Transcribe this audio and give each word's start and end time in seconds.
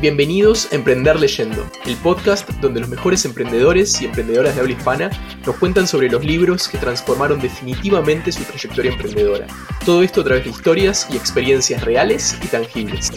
Bienvenidos 0.00 0.72
a 0.72 0.76
Emprender 0.76 1.20
Leyendo, 1.20 1.62
el 1.86 1.96
podcast 1.96 2.48
donde 2.60 2.80
los 2.80 2.88
mejores 2.88 3.24
emprendedores 3.24 4.00
y 4.00 4.06
emprendedoras 4.06 4.54
de 4.54 4.60
habla 4.62 4.72
hispana 4.72 5.10
nos 5.44 5.56
cuentan 5.58 5.86
sobre 5.86 6.08
los 6.10 6.24
libros 6.24 6.68
que 6.68 6.78
transformaron 6.78 7.40
definitivamente 7.40 8.32
su 8.32 8.42
trayectoria 8.44 8.92
emprendedora. 8.92 9.46
Todo 9.84 10.02
esto 10.02 10.22
a 10.22 10.24
través 10.24 10.44
de 10.44 10.50
historias 10.50 11.08
y 11.12 11.16
experiencias 11.16 11.84
reales 11.84 12.38
y 12.42 12.48
tangibles. 12.48 13.10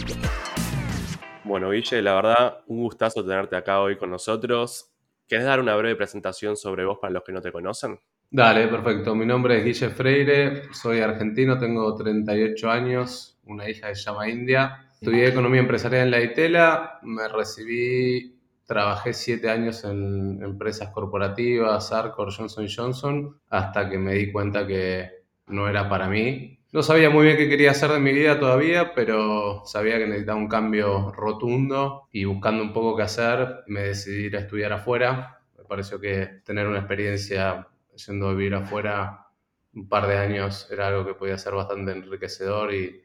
Bueno, 1.44 1.70
Guille, 1.70 2.02
la 2.02 2.14
verdad, 2.14 2.58
un 2.66 2.82
gustazo 2.82 3.24
tenerte 3.24 3.56
acá 3.56 3.80
hoy 3.80 3.96
con 3.96 4.10
nosotros. 4.10 4.90
¿Querés 5.26 5.46
dar 5.46 5.60
una 5.60 5.74
breve 5.76 5.96
presentación 5.96 6.56
sobre 6.56 6.84
vos 6.84 6.98
para 7.00 7.12
los 7.12 7.24
que 7.24 7.32
no 7.32 7.40
te 7.40 7.50
conocen? 7.50 7.98
Dale, 8.30 8.68
perfecto. 8.68 9.14
Mi 9.14 9.24
nombre 9.24 9.58
es 9.58 9.64
Guille 9.64 9.90
Freire, 9.90 10.62
soy 10.72 11.00
argentino, 11.00 11.58
tengo 11.58 11.94
38 11.94 12.70
años, 12.70 13.38
una 13.44 13.68
hija 13.68 13.88
de 13.88 13.94
llama 13.94 14.28
India 14.28 14.83
Estudié 15.04 15.28
economía 15.28 15.60
empresarial 15.60 16.04
en 16.04 16.10
la 16.10 16.22
ITELA, 16.22 17.00
me 17.02 17.28
recibí, 17.28 18.40
trabajé 18.64 19.12
siete 19.12 19.50
años 19.50 19.84
en 19.84 20.42
empresas 20.42 20.88
corporativas, 20.94 21.92
Arcor, 21.92 22.32
Johnson 22.34 22.66
Johnson, 22.74 23.38
hasta 23.50 23.90
que 23.90 23.98
me 23.98 24.14
di 24.14 24.32
cuenta 24.32 24.66
que 24.66 25.10
no 25.48 25.68
era 25.68 25.90
para 25.90 26.08
mí. 26.08 26.58
No 26.72 26.82
sabía 26.82 27.10
muy 27.10 27.26
bien 27.26 27.36
qué 27.36 27.50
quería 27.50 27.72
hacer 27.72 27.90
de 27.90 27.98
mi 27.98 28.14
vida 28.14 28.40
todavía, 28.40 28.94
pero 28.94 29.66
sabía 29.66 29.98
que 29.98 30.06
necesitaba 30.06 30.38
un 30.38 30.48
cambio 30.48 31.12
rotundo 31.12 32.08
y 32.10 32.24
buscando 32.24 32.62
un 32.62 32.72
poco 32.72 32.96
qué 32.96 33.02
hacer, 33.02 33.56
me 33.66 33.82
decidí 33.82 34.28
ir 34.28 34.36
a 34.38 34.40
estudiar 34.40 34.72
afuera. 34.72 35.42
Me 35.58 35.64
pareció 35.64 36.00
que 36.00 36.40
tener 36.46 36.66
una 36.66 36.78
experiencia 36.78 37.68
yendo 38.06 38.34
vivir 38.34 38.54
afuera 38.54 39.26
un 39.74 39.86
par 39.86 40.06
de 40.06 40.16
años 40.16 40.66
era 40.70 40.88
algo 40.88 41.04
que 41.04 41.12
podía 41.12 41.36
ser 41.36 41.52
bastante 41.52 41.92
enriquecedor 41.92 42.72
y 42.72 43.04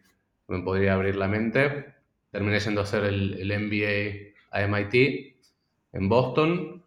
me 0.50 0.62
podría 0.62 0.94
abrir 0.94 1.16
la 1.16 1.28
mente. 1.28 1.94
Terminé 2.32 2.60
yendo 2.60 2.82
a 2.82 2.84
hacer 2.84 3.04
el, 3.06 3.40
el 3.40 3.60
MBA 3.60 4.30
a 4.52 4.68
MIT 4.68 5.36
en 5.94 6.10
Boston 6.10 6.84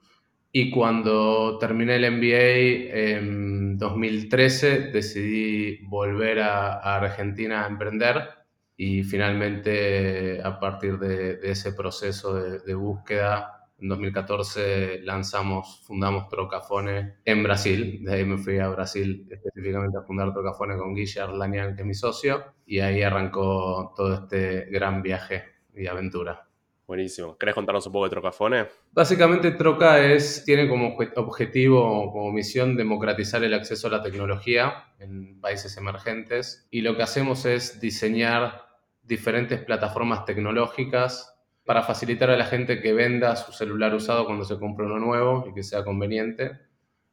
y 0.52 0.70
cuando 0.70 1.58
terminé 1.58 1.96
el 1.96 2.10
MBA 2.12 3.16
en 3.16 3.78
2013 3.78 4.90
decidí 4.90 5.78
volver 5.86 6.40
a, 6.40 6.96
Argentina 6.96 7.64
a 7.64 7.68
emprender 7.68 8.28
y 8.76 9.02
finalmente 9.02 10.40
a 10.42 10.60
partir 10.60 10.98
de, 10.98 11.38
ese 11.42 11.72
proceso 11.72 12.34
de, 12.34 12.58
de 12.60 12.74
búsqueda 12.74 13.61
en 13.82 13.88
2014 13.88 15.00
lanzamos, 15.02 15.82
fundamos 15.84 16.28
Trocafone 16.28 17.16
en 17.24 17.42
Brasil. 17.42 18.04
De 18.04 18.14
ahí 18.14 18.24
me 18.24 18.38
fui 18.38 18.58
a 18.58 18.68
Brasil 18.68 19.26
específicamente 19.28 19.98
a 19.98 20.02
fundar 20.02 20.32
Trocafone 20.32 20.76
con 20.76 20.94
Guillermo 20.94 21.36
Lanian, 21.36 21.74
que 21.74 21.82
es 21.82 21.86
mi 21.86 21.94
socio, 21.94 22.44
y 22.64 22.78
ahí 22.78 23.02
arrancó 23.02 23.92
todo 23.96 24.14
este 24.14 24.66
gran 24.70 25.02
viaje 25.02 25.44
y 25.74 25.88
aventura. 25.88 26.46
Buenísimo. 26.86 27.36
¿Querés 27.36 27.54
contarnos 27.54 27.86
un 27.86 27.92
poco 27.92 28.04
de 28.04 28.10
Trocafone? 28.10 28.66
Básicamente 28.92 29.50
Troca 29.52 29.98
es, 29.98 30.44
tiene 30.44 30.68
como 30.68 30.96
objetivo, 31.16 32.12
como 32.12 32.30
misión, 32.30 32.76
democratizar 32.76 33.42
el 33.42 33.54
acceso 33.54 33.88
a 33.88 33.90
la 33.90 34.02
tecnología 34.02 34.92
en 35.00 35.40
países 35.40 35.76
emergentes. 35.76 36.68
Y 36.70 36.82
lo 36.82 36.96
que 36.96 37.02
hacemos 37.02 37.46
es 37.46 37.80
diseñar 37.80 38.62
diferentes 39.02 39.64
plataformas 39.64 40.24
tecnológicas 40.24 41.32
para 41.64 41.82
facilitar 41.82 42.30
a 42.30 42.36
la 42.36 42.44
gente 42.44 42.80
que 42.80 42.92
venda 42.92 43.36
su 43.36 43.52
celular 43.52 43.94
usado 43.94 44.24
cuando 44.26 44.44
se 44.44 44.58
compre 44.58 44.86
uno 44.86 44.98
nuevo 44.98 45.46
y 45.48 45.54
que 45.54 45.62
sea 45.62 45.84
conveniente. 45.84 46.58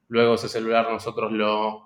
Luego 0.08 0.36
ese 0.36 0.50
celular 0.50 0.92
nosotros 0.92 1.32
lo 1.32 1.84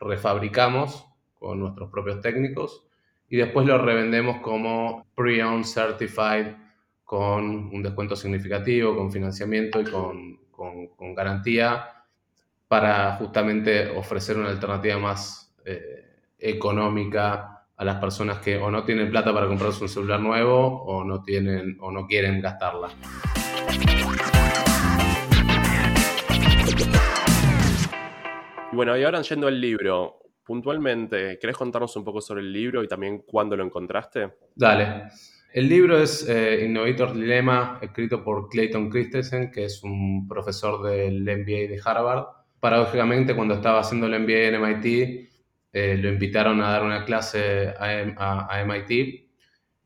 refabricamos 0.00 1.06
con 1.38 1.60
nuestros 1.60 1.90
propios 1.90 2.20
técnicos 2.20 2.86
y 3.28 3.36
después 3.36 3.66
lo 3.66 3.78
revendemos 3.78 4.40
como 4.40 5.06
pre-owned 5.14 5.64
certified 5.64 6.56
con 7.04 7.74
un 7.74 7.82
descuento 7.82 8.16
significativo, 8.16 8.96
con 8.96 9.10
financiamiento 9.10 9.80
y 9.80 9.84
con, 9.84 10.40
con, 10.50 11.14
garantía 11.14 12.04
para 12.68 13.16
justamente 13.16 13.90
ofrecer 13.90 14.36
una 14.36 14.50
alternativa 14.50 14.98
más 14.98 15.54
eh, 15.64 16.18
económica 16.38 17.59
a 17.80 17.84
las 17.84 17.96
personas 17.96 18.40
que 18.40 18.58
o 18.58 18.70
no 18.70 18.84
tienen 18.84 19.10
plata 19.10 19.32
para 19.32 19.46
comprarse 19.46 19.82
un 19.82 19.88
celular 19.88 20.20
nuevo 20.20 20.82
o 20.84 21.02
no 21.02 21.22
tienen 21.22 21.78
o 21.80 21.90
no 21.90 22.06
quieren 22.06 22.42
gastarla. 22.42 22.90
Y 28.70 28.76
bueno, 28.76 28.98
y 28.98 29.02
ahora 29.02 29.22
yendo 29.22 29.46
al 29.46 29.58
libro, 29.58 30.18
puntualmente, 30.44 31.38
¿querés 31.40 31.56
contarnos 31.56 31.96
un 31.96 32.04
poco 32.04 32.20
sobre 32.20 32.42
el 32.42 32.52
libro 32.52 32.84
y 32.84 32.86
también 32.86 33.22
cuándo 33.26 33.56
lo 33.56 33.64
encontraste? 33.64 34.30
Dale. 34.54 35.04
El 35.54 35.66
libro 35.66 35.98
es 36.02 36.28
eh, 36.28 36.66
Innovator 36.66 37.14
Dilemma, 37.14 37.78
escrito 37.80 38.22
por 38.22 38.50
Clayton 38.50 38.90
Christensen, 38.90 39.50
que 39.50 39.64
es 39.64 39.82
un 39.82 40.28
profesor 40.28 40.82
del 40.82 41.22
MBA 41.22 41.70
de 41.70 41.80
Harvard. 41.82 42.26
Paradójicamente, 42.60 43.34
cuando 43.34 43.54
estaba 43.54 43.80
haciendo 43.80 44.06
el 44.06 44.20
MBA 44.20 44.48
en 44.48 44.60
MIT, 44.60 45.29
eh, 45.72 45.96
lo 45.96 46.08
invitaron 46.08 46.60
a 46.62 46.70
dar 46.70 46.82
una 46.82 47.04
clase 47.04 47.74
a, 47.78 48.64
MIT 48.64 49.30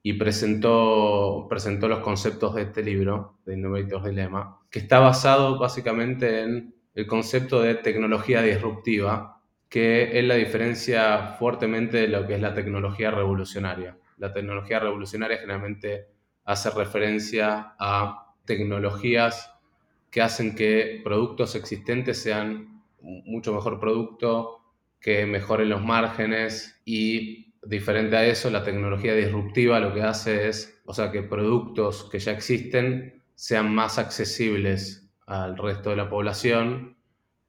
y 0.03 0.13
presentó, 0.15 1.47
presentó 1.49 1.89
los 1.89 2.01
conceptos 2.01 2.55
de 2.55 2.63
este 2.63 2.83
libro, 2.83 3.39
de 3.45 3.55
Innovator's 3.55 4.05
Dilemma, 4.05 4.61
que 4.71 4.79
está 4.79 4.99
basado 4.99 5.59
básicamente 5.59 6.43
en 6.43 6.75
el 6.95 7.07
concepto 7.07 7.61
de 7.61 7.75
tecnología 7.77 8.43
disruptiva, 8.43 9.43
que 9.69 10.19
es 10.19 10.25
la 10.25 10.37
diferencia 10.37 11.37
fuertemente 11.39 11.99
de 11.99 12.09
lo 12.09 12.27
que 12.27 12.35
es 12.35 12.41
la 12.41 12.55
tecnología 12.55 13.11
revolucionaria. 13.11 13.99
La 14.19 14.33
tecnología 14.33 14.79
revolucionaria 14.79 15.39
generalmente 15.39 16.07
hace 16.45 16.71
referencia 16.71 17.75
a 17.79 18.35
tecnologías 18.45 19.51
que 20.11 20.23
hacen 20.23 20.55
que 20.55 21.01
productos 21.03 21.57
existentes 21.57 22.23
sean 22.23 22.83
mucho 23.01 23.53
mejor 23.53 23.81
producto, 23.81 24.64
que 25.05 25.27
mejoren 25.27 25.69
los 25.69 25.85
márgenes 25.85 26.81
y 26.87 27.53
diferente 27.63 28.17
a 28.17 28.25
eso, 28.25 28.49
la 28.49 28.65
tecnología 28.65 29.15
disruptiva 29.15 29.79
lo 29.79 29.93
que 29.93 30.01
hace 30.01 30.49
es, 30.49 30.81
o 30.87 30.95
sea, 30.95 31.13
que 31.13 31.23
productos 31.23 32.09
que 32.11 32.19
ya 32.19 32.33
existen 32.33 33.23
sean 33.35 33.75
más 33.75 33.99
accesibles 33.99 35.07
al 35.27 35.59
resto 35.59 35.91
de 35.91 35.97
la 35.97 36.09
población, 36.09 36.97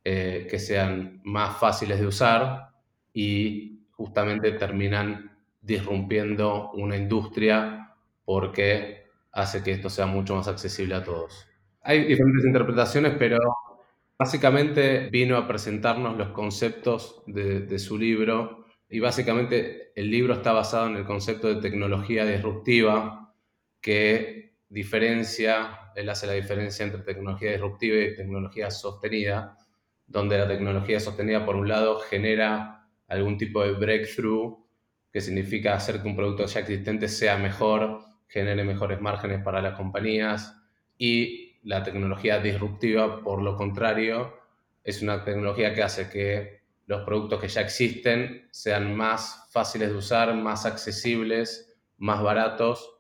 eh, 0.04 0.48
que 0.50 0.60
sean 0.60 1.22
más 1.24 1.58
fáciles 1.58 1.98
de 2.02 2.08
usar 2.08 2.72
y 3.14 3.86
justamente 3.92 4.52
terminan 4.52 5.32
disrumpiendo 5.62 6.72
una 6.72 6.98
industria 6.98 7.96
porque 8.26 9.06
hace 9.32 9.64
que 9.64 9.72
esto 9.72 9.90
sea 9.90 10.08
mucho 10.08 10.36
más 10.36 10.50
accesible 10.50 10.96
a 10.96 11.04
todos. 11.06 11.48
Hay 11.84 12.04
diferentes 12.04 12.44
interpretaciones, 12.46 13.14
pero 13.18 13.38
Básicamente 14.18 15.10
vino 15.10 15.36
a 15.36 15.46
presentarnos 15.46 16.18
los 16.18 16.30
conceptos 16.30 17.22
de, 17.28 17.78
su 17.80 17.98
libro 17.98 18.66
y 18.90 19.00
básicamente 19.00 19.92
el 19.94 20.10
libro 20.10 20.36
está 20.36 20.54
basado 20.54 20.88
en 20.88 20.96
el 20.96 21.04
concepto 21.04 21.54
de 21.54 21.62
tecnología 21.62 22.26
disruptiva 22.26 23.34
que 23.82 24.56
diferencia, 24.70 25.92
él 25.96 26.10
hace 26.10 26.28
la 26.28 26.34
diferencia 26.34 26.86
entre 26.86 27.02
tecnología 27.02 27.52
disruptiva 27.52 27.98
y 27.98 28.16
tecnología 28.16 28.72
sostenida, 28.72 29.58
donde 30.08 30.38
la 30.38 30.48
tecnología 30.48 31.02
sostenida 31.02 31.46
por 31.46 31.58
un 31.58 31.68
lado 31.68 32.00
genera 32.00 32.88
algún 33.10 33.38
tipo 33.38 33.64
de 33.64 33.74
breakthrough, 33.74 34.66
que 35.12 35.20
significa 35.20 35.76
hacer 35.76 36.02
que 36.02 36.08
un 36.08 36.16
producto 36.16 36.46
ya 36.46 36.62
existente 36.62 37.10
sea 37.10 37.38
mejor, 37.38 38.00
genere 38.30 38.64
mejores 38.64 39.02
márgenes 39.02 39.44
para 39.44 39.62
las 39.62 39.76
compañías 39.78 40.56
y 40.98 41.45
la 41.66 41.84
tecnología 41.84 42.40
disruptiva, 42.40 43.22
por 43.22 43.42
lo 43.42 43.58
contrario, 43.58 44.40
es 44.84 45.02
una 45.02 45.24
tecnología 45.24 45.74
que 45.74 45.82
hace 45.82 46.10
que 46.10 46.62
los 46.86 47.04
productos 47.04 47.42
que 47.42 47.48
ya 47.48 47.62
existen 47.62 48.48
sean 48.52 48.96
más 48.96 49.48
fáciles 49.52 49.90
de 49.90 49.96
usar, 49.96 50.34
más 50.36 50.68
accesibles, 50.68 51.76
más 51.98 52.22
baratos 52.22 52.98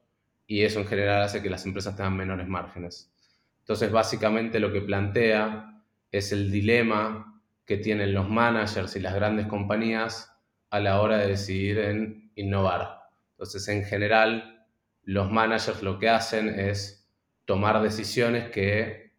y 0.48 0.64
eso 0.64 0.80
en 0.80 0.88
general 0.88 1.22
hace 1.22 1.44
que 1.44 1.50
las 1.50 1.64
empresas 1.66 1.96
tengan 1.96 2.18
menores 2.18 2.48
márgenes. 2.48 3.14
Entonces, 3.60 3.92
básicamente 3.92 4.60
lo 4.60 4.74
que 4.74 4.82
plantea 4.82 5.84
es 6.12 6.32
el 6.32 6.52
dilema 6.52 7.40
que 7.66 7.78
tienen 7.78 8.16
los 8.16 8.28
managers 8.28 8.96
y 8.96 9.00
las 9.00 9.14
grandes 9.14 9.46
compañías 9.46 10.36
a 10.72 10.80
la 10.80 11.02
hora 11.02 11.20
de 11.20 11.28
decidir 11.28 11.78
en 11.78 12.32
innovar. 12.34 13.02
Entonces, 13.32 13.68
en 13.68 13.84
general, 13.86 14.66
los 15.04 15.32
managers 15.32 15.84
lo 15.84 16.00
que 16.00 16.10
hacen 16.10 16.50
es 16.50 17.05
tomar 17.46 17.82
decisiones 17.82 18.50
que 18.50 19.14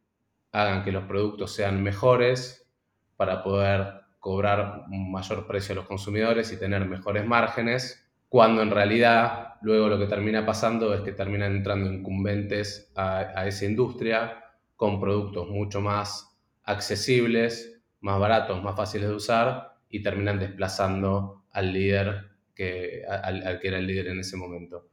hagan 0.52 0.84
que 0.84 0.92
los 0.92 1.04
productos 1.04 1.54
sean 1.54 1.82
mejores 1.82 2.68
para 3.16 3.42
poder 3.42 4.06
cobrar 4.18 4.84
un 4.90 5.12
mayor 5.12 5.46
precio 5.46 5.72
a 5.72 5.76
los 5.76 5.86
consumidores 5.86 6.52
y 6.52 6.58
tener 6.58 6.84
mejores 6.86 7.24
márgenes, 7.24 8.10
cuando 8.28 8.62
en 8.62 8.70
realidad 8.70 9.54
luego 9.62 9.88
lo 9.88 9.98
que 9.98 10.06
termina 10.06 10.44
pasando 10.44 10.92
es 10.94 11.02
que 11.02 11.12
terminan 11.12 11.56
entrando 11.56 11.92
incumbentes 11.92 12.92
a, 12.96 13.46
esa 13.46 13.64
industria 13.64 14.44
con 14.74 15.00
productos 15.00 15.48
mucho 15.48 15.80
más 15.80 16.36
accesibles, 16.64 17.80
más 18.00 18.18
baratos, 18.18 18.62
más 18.62 18.76
fáciles 18.76 19.08
de 19.08 19.14
usar 19.14 19.76
y 19.88 20.02
terminan 20.02 20.38
desplazando 20.38 21.44
al 21.52 21.72
líder 21.72 22.30
que, 22.54 23.04
al 23.08 23.60
que 23.60 23.68
era 23.68 23.78
el 23.78 23.86
líder 23.86 24.08
en 24.08 24.20
ese 24.20 24.36
momento. 24.36 24.88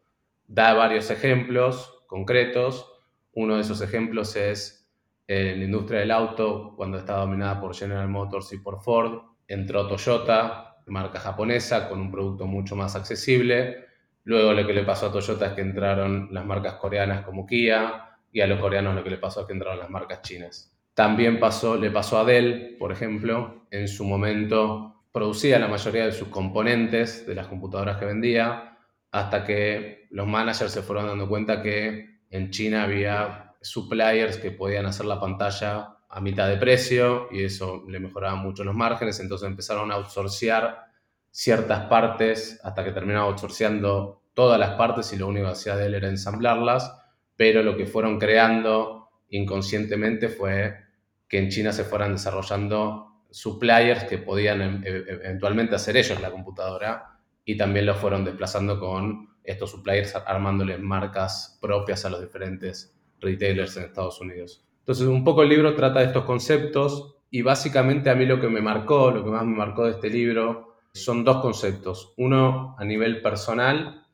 Da 0.47 0.73
varios 0.73 1.09
ejemplos, 1.09 2.03
concretos. 2.07 2.92
Uno 3.33 3.55
de 3.55 3.61
esos 3.61 3.81
ejemplos 3.81 4.35
es 4.35 4.89
en 5.27 5.59
la 5.59 5.65
industria 5.65 6.01
del 6.01 6.11
auto, 6.11 6.73
cuando 6.75 6.97
estaba 6.97 7.21
dominada 7.21 7.59
por 7.59 7.75
General 7.75 8.07
Motors 8.07 8.51
y 8.53 8.57
por 8.59 8.81
Ford, 8.81 9.21
entró 9.47 9.87
Toyota, 9.87 10.77
marca 10.87 11.19
japonesa, 11.19 11.87
con 11.89 11.99
un 11.99 12.11
producto 12.11 12.45
mucho 12.45 12.75
más 12.75 12.95
accesible. 12.95 13.85
Luego 14.25 14.53
lo 14.53 14.65
que 14.65 14.73
le 14.73 14.83
pasó 14.83 15.07
a 15.07 15.11
Toyota 15.11 15.47
es 15.47 15.53
que 15.53 15.61
entraron 15.61 16.29
las 16.31 16.45
marcas 16.45 16.75
coreanas 16.75 17.25
como 17.25 17.45
Kia 17.45 18.17
y 18.31 18.41
a 18.41 18.47
los 18.47 18.59
coreanos 18.59 18.95
lo 18.95 19.03
que 19.03 19.09
le 19.09 19.17
pasó 19.17 19.41
es 19.41 19.47
que 19.47 19.53
entraron 19.53 19.79
las 19.79 19.89
marcas 19.89 20.21
chinas. 20.21 20.73
También 20.93 21.39
le 21.79 21.91
pasó 21.91 22.19
a 22.19 22.25
Dell, 22.25 22.77
por 22.77 22.91
ejemplo, 22.91 23.65
en 23.71 23.87
su 23.87 24.05
momento 24.05 24.93
producía 25.11 25.59
la 25.59 25.67
mayoría 25.67 26.05
de 26.05 26.11
sus 26.11 26.27
componentes 26.29 27.25
de 27.25 27.35
las 27.35 27.47
computadoras 27.47 27.97
que 27.97 28.05
vendía, 28.05 28.77
hasta 29.11 29.43
que 29.43 30.07
los 30.09 30.27
managers 30.27 30.71
se 30.71 30.81
fueron 30.81 31.07
dando 31.07 31.29
cuenta 31.29 31.61
que 31.61 32.21
en 32.33 32.49
China 32.49 32.83
había 32.83 33.53
suppliers 33.61 34.37
que 34.37 34.49
podían 34.49 34.87
hacer 34.87 35.05
la 35.05 35.19
pantalla 35.19 35.97
a 36.09 36.19
mitad 36.19 36.47
de 36.47 36.57
precio 36.57 37.27
y 37.31 37.43
eso 37.43 37.83
le 37.87 37.99
mejoraba 37.99 38.35
mucho 38.35 38.63
los 38.63 38.75
márgenes, 38.75 39.19
entonces 39.19 39.47
empezaron 39.47 39.91
a 39.91 39.95
outsourcear 39.95 40.83
ciertas 41.29 41.85
partes 41.85 42.59
hasta 42.63 42.83
que 42.83 42.91
terminaron 42.91 43.29
outsourceando 43.29 44.23
todas 44.33 44.59
las 44.59 44.71
partes 44.71 45.13
y 45.13 45.17
lo 45.17 45.27
único 45.27 45.45
que 45.45 45.51
hacía 45.51 45.75
Dell 45.75 45.93
era 45.93 46.07
ensamblarlas, 46.07 46.91
pero 47.35 47.61
lo 47.61 47.77
que 47.77 47.85
fueron 47.85 48.19
creando 48.19 49.09
inconscientemente 49.29 50.27
fue 50.27 50.75
que 51.27 51.37
en 51.37 51.49
China 51.49 51.71
se 51.71 51.83
fueran 51.83 52.13
desarrollando 52.13 53.25
suppliers 53.29 54.05
que 54.05 54.17
podían 54.17 54.61
em, 54.61 54.83
e, 54.83 54.89
e, 54.89 55.13
eventualmente 55.25 55.75
hacer 55.75 55.97
ellos 55.97 56.19
la 56.19 56.31
computadora 56.31 57.19
y 57.45 57.57
también 57.57 57.85
lo 57.85 57.93
fueron 57.93 58.25
desplazando 58.25 58.79
con 58.79 59.32
estos 59.43 59.71
suppliers 59.71 60.15
armándoles 60.15 60.79
marcas 60.79 61.57
propias 61.61 62.05
a 62.05 62.09
los 62.09 62.21
diferentes 62.21 62.95
retailers 63.19 63.77
en 63.77 63.83
Estados 63.83 64.19
Unidos. 64.21 64.65
Entonces, 64.79 65.07
un 65.07 65.23
poco 65.23 65.43
el 65.43 65.49
libro 65.49 65.75
trata 65.75 65.99
de 65.99 66.07
estos 66.07 66.25
conceptos 66.25 67.15
y 67.31 67.41
básicamente 67.41 68.09
a 68.09 68.15
mí 68.15 68.25
lo 68.25 68.39
que 68.39 68.49
me 68.49 68.61
marcó, 68.61 69.11
lo 69.11 69.23
que 69.23 69.31
más 69.31 69.45
me 69.45 69.55
marcó 69.55 69.85
de 69.85 69.91
este 69.91 70.09
libro, 70.09 70.75
son 70.93 71.23
dos 71.23 71.41
conceptos. 71.41 72.13
Uno 72.17 72.75
a 72.77 72.85
nivel 72.85 73.21
personal, 73.21 74.05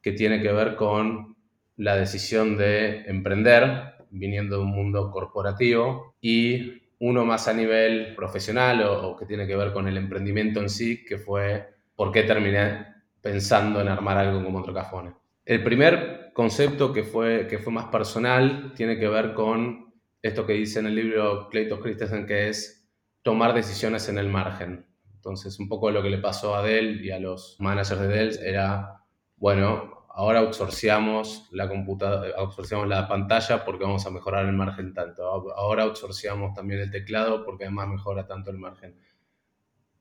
que 0.00 0.12
tiene 0.12 0.40
que 0.40 0.52
ver 0.52 0.76
con 0.76 1.36
la 1.76 1.96
decisión 1.96 2.56
de 2.56 3.02
emprender, 3.06 3.94
viniendo 4.10 4.56
de 4.56 4.62
un 4.62 4.70
mundo 4.70 5.10
corporativo, 5.10 6.14
y 6.20 6.82
uno 7.00 7.24
más 7.24 7.48
a 7.48 7.52
nivel 7.52 8.14
profesional 8.14 8.82
o, 8.82 9.16
que 9.16 9.26
tiene 9.26 9.46
que 9.46 9.56
ver 9.56 9.72
con 9.72 9.88
el 9.88 9.96
emprendimiento 9.96 10.60
en 10.60 10.70
sí, 10.70 11.04
que 11.04 11.18
fue 11.18 11.68
por 11.96 12.12
qué 12.12 12.22
terminé 12.22 12.93
pensando 13.24 13.80
en 13.80 13.88
armar 13.88 14.18
algo 14.18 14.44
como 14.44 14.62
Trocafone. 14.62 15.14
El 15.46 15.64
primer 15.64 16.30
concepto 16.34 16.92
que 16.92 17.04
fue, 17.04 17.46
que 17.46 17.58
fue 17.58 17.72
más 17.72 17.86
personal 17.86 18.74
tiene 18.76 18.98
que 18.98 19.08
ver 19.08 19.32
con 19.32 19.94
esto 20.20 20.44
que 20.44 20.52
dice 20.52 20.80
en 20.80 20.86
el 20.88 20.94
libro 20.94 21.48
Clayton 21.48 21.80
Christensen, 21.80 22.26
que 22.26 22.50
es 22.50 22.86
tomar 23.22 23.54
decisiones 23.54 24.10
en 24.10 24.18
el 24.18 24.28
margen. 24.28 24.86
Entonces, 25.14 25.58
un 25.58 25.70
poco 25.70 25.90
lo 25.90 26.02
que 26.02 26.10
le 26.10 26.18
pasó 26.18 26.54
a 26.54 26.62
Dell 26.62 27.02
y 27.02 27.12
a 27.12 27.18
los 27.18 27.56
managers 27.60 27.98
de 27.98 28.08
Dell 28.08 28.38
era, 28.44 29.00
bueno, 29.36 30.06
ahora 30.10 30.40
outsourciamos 30.40 31.48
la 31.52 31.66
computadora, 31.66 32.36
outsourciamos 32.36 32.86
la 32.88 33.08
pantalla 33.08 33.64
porque 33.64 33.84
vamos 33.84 34.04
a 34.04 34.10
mejorar 34.10 34.44
el 34.44 34.52
margen 34.52 34.92
tanto. 34.92 35.24
Ahora 35.56 35.84
outsourciamos 35.84 36.52
también 36.52 36.80
el 36.80 36.90
teclado 36.90 37.42
porque 37.42 37.64
además 37.64 37.88
mejora 37.88 38.26
tanto 38.26 38.50
el 38.50 38.58
margen. 38.58 39.00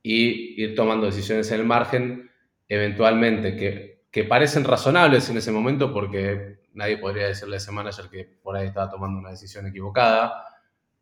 Y 0.02 0.62
ir 0.62 0.76
tomando 0.76 1.06
decisiones 1.06 1.50
en 1.54 1.62
el 1.62 1.66
margen, 1.66 2.33
eventualmente, 2.68 3.56
que, 3.56 4.04
que 4.12 4.24
parecen 4.24 4.64
razonables 4.64 5.30
en 5.30 5.38
ese 5.38 5.52
momento 5.52 5.94
porque 5.94 6.60
nadie 6.74 6.98
podría 6.98 7.28
decirle 7.28 7.56
a 7.56 7.58
ese 7.58 7.72
manager 7.72 8.10
que 8.10 8.26
por 8.42 8.56
ahí 8.56 8.68
estaba 8.68 8.90
tomando 8.90 9.20
una 9.20 9.32
decisión 9.32 9.68
equivocada. 9.68 10.46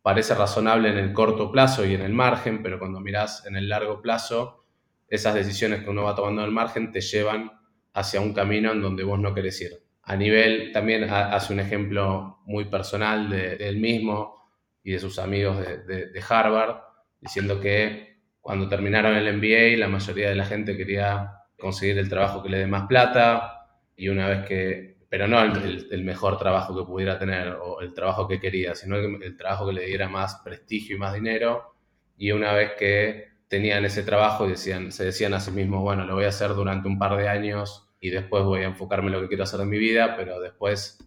Parece 0.02 0.34
razonable 0.34 0.90
en 0.90 0.98
el 0.98 1.12
corto 1.12 1.50
plazo 1.50 1.84
y 1.84 1.94
en 1.94 2.02
el 2.02 2.12
margen, 2.12 2.62
pero 2.62 2.78
cuando 2.78 3.00
miras 3.00 3.46
en 3.46 3.56
el 3.56 3.68
largo 3.68 4.00
plazo, 4.02 4.64
esas 5.08 5.34
decisiones 5.34 5.82
que 5.82 5.90
uno 5.90 6.04
va 6.04 6.14
tomando 6.14 6.42
en 6.42 6.48
el 6.48 6.54
margen 6.54 6.90
te 6.90 7.00
llevan 7.00 7.52
hacia 7.94 8.20
un 8.20 8.32
camino 8.32 8.72
en 8.72 8.82
donde 8.82 9.04
vos 9.04 9.18
no 9.18 9.34
querés 9.34 9.60
ir. 9.60 9.82
A 10.04 10.16
nivel, 10.16 10.72
también 10.72 11.04
hace 11.04 11.52
un 11.52 11.60
ejemplo 11.60 12.40
muy 12.46 12.64
personal 12.64 13.30
de, 13.30 13.54
él 13.56 13.76
mismo 13.76 14.50
y 14.82 14.92
de 14.92 14.98
sus 14.98 15.18
amigos 15.18 15.58
de, 15.58 16.06
de 16.06 16.24
Harvard, 16.28 16.78
diciendo 17.20 17.60
que 17.60 18.20
cuando 18.40 18.68
terminaron 18.68 19.14
el 19.14 19.36
MBA, 19.36 19.78
la 19.78 19.88
mayoría 19.88 20.30
de 20.30 20.34
la 20.34 20.44
gente 20.44 20.76
quería 20.76 21.41
conseguir 21.62 21.96
el 21.98 22.10
trabajo 22.10 22.42
que 22.42 22.50
le 22.50 22.58
dé 22.58 22.66
más 22.66 22.86
plata 22.86 23.68
y 23.96 24.08
una 24.08 24.28
vez 24.28 24.46
que 24.46 24.92
pero 25.12 25.28
no 25.28 25.42
el, 25.42 26.04
mejor 26.04 26.38
trabajo 26.38 26.74
que 26.74 26.86
pudiera 26.86 27.18
tener 27.18 27.48
o 27.60 27.82
el 27.82 27.92
trabajo 27.92 28.26
que 28.26 28.40
quería, 28.40 28.74
sino 28.74 28.96
el, 28.96 29.36
trabajo 29.36 29.66
que 29.66 29.74
le 29.74 29.84
diera 29.84 30.08
más 30.08 30.36
prestigio 30.36 30.96
y 30.96 30.98
más 30.98 31.12
dinero. 31.12 31.74
Y 32.16 32.32
una 32.32 32.54
vez 32.54 32.70
que 32.78 33.28
tenían 33.46 33.84
ese 33.84 34.04
trabajo, 34.04 34.48
decían, 34.48 34.90
se 34.90 35.04
decían 35.04 35.34
a 35.34 35.40
sí 35.40 35.50
mismos, 35.50 35.82
bueno, 35.82 36.06
lo 36.06 36.14
voy 36.14 36.24
a 36.24 36.28
hacer 36.28 36.54
durante 36.54 36.88
un 36.88 36.98
par 36.98 37.18
de 37.18 37.28
años 37.28 37.90
y 38.00 38.08
después 38.08 38.42
voy 38.42 38.62
a 38.62 38.68
enfocarme 38.68 39.08
en 39.08 39.12
lo 39.12 39.20
que 39.20 39.28
quiero 39.28 39.44
hacer 39.44 39.60
en 39.60 39.68
mi 39.68 39.76
vida, 39.76 40.16
pero 40.16 40.40
después 40.40 40.98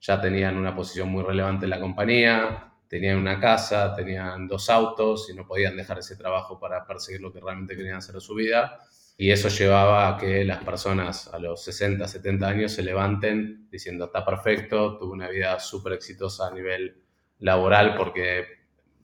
ya 0.00 0.20
tenían 0.20 0.56
una 0.56 0.76
posición 0.76 1.08
muy 1.08 1.24
relevante 1.24 1.64
en 1.64 1.70
la 1.70 1.80
compañía, 1.80 2.74
tenían 2.86 3.16
una 3.16 3.40
casa, 3.40 3.92
tenían 3.92 4.46
dos 4.46 4.70
autos 4.70 5.28
y 5.30 5.34
no 5.34 5.44
podían 5.48 5.76
dejar 5.76 5.98
ese 5.98 6.14
trabajo 6.14 6.60
para 6.60 6.86
perseguir 6.86 7.22
lo 7.22 7.32
que 7.32 7.40
realmente 7.40 7.74
querían 7.74 7.96
hacer 7.96 8.14
en 8.14 8.20
su 8.20 8.36
vida. 8.36 8.78
Y 9.20 9.32
eso 9.32 9.48
llevaba 9.48 10.08
a 10.08 10.16
que 10.16 10.44
las 10.44 10.62
personas 10.62 11.26
a 11.34 11.40
los 11.40 11.64
60, 11.64 12.06
70 12.06 12.48
años 12.48 12.70
se 12.72 12.84
levanten 12.84 13.68
diciendo, 13.68 14.04
está 14.04 14.24
perfecto, 14.24 14.96
tuve 14.96 15.10
una 15.10 15.28
vida 15.28 15.58
súper 15.58 15.94
exitosa 15.94 16.46
a 16.46 16.54
nivel 16.54 17.02
laboral 17.40 17.96
porque 17.96 18.44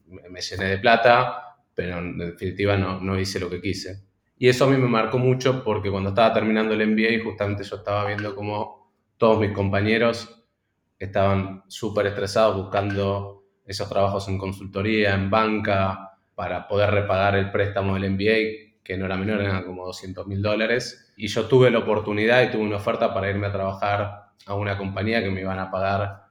me 0.07 0.39
llené 0.39 0.65
de 0.67 0.77
plata, 0.77 1.57
pero 1.73 1.97
en 1.97 2.17
definitiva 2.17 2.77
no, 2.77 3.01
no 3.01 3.19
hice 3.19 3.41
lo 3.41 3.49
que 3.49 3.59
quise. 3.59 4.05
Y 4.37 4.47
eso 4.47 4.63
a 4.63 4.69
mí 4.69 4.77
me 4.77 4.87
marcó 4.87 5.17
mucho 5.17 5.65
porque 5.65 5.91
cuando 5.91 6.09
estaba 6.11 6.33
terminando 6.33 6.73
el 6.73 6.87
MBA, 6.87 7.21
justamente 7.21 7.65
yo 7.65 7.75
estaba 7.75 8.05
viendo 8.05 8.33
cómo 8.35 8.89
todos 9.17 9.37
mis 9.37 9.51
compañeros 9.51 10.47
estaban 10.97 11.63
súper 11.67 12.07
estresados 12.07 12.55
buscando 12.55 13.43
esos 13.65 13.89
trabajos 13.89 14.29
en 14.29 14.37
consultoría, 14.37 15.13
en 15.13 15.29
banca, 15.29 16.17
para 16.35 16.69
poder 16.69 16.91
repagar 16.91 17.35
el 17.35 17.51
préstamo 17.51 17.95
del 17.95 18.11
MBA 18.11 18.74
que 18.85 18.95
no 18.97 19.07
era 19.07 19.17
menor, 19.17 19.41
eran 19.41 19.63
como 19.63 19.83
200 19.87 20.27
mil 20.27 20.41
dólares. 20.43 21.11
Y 21.17 21.27
yo 21.27 21.47
tuve 21.47 21.71
la 21.71 21.79
oportunidad 21.79 22.43
y 22.43 22.51
tuve 22.51 22.61
una 22.61 22.77
oferta 22.77 23.13
para 23.13 23.29
irme 23.29 23.47
a 23.47 23.51
trabajar 23.51 24.25
a 24.45 24.53
una 24.53 24.77
compañía 24.77 25.23
que 25.23 25.31
me 25.31 25.41
iban 25.41 25.57
a 25.57 25.71
pagar 25.71 26.25